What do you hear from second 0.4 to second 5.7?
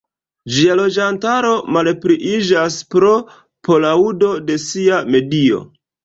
Ĝia loĝantaro malpliiĝas pro poluado de sia medio.